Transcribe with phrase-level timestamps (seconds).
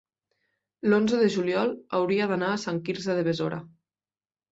[0.93, 3.61] l'onze de juliol hauria d'anar a Sant Quirze de Besora.